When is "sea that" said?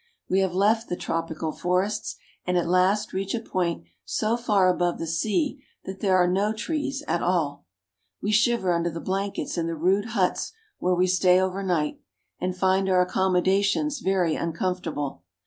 5.05-5.99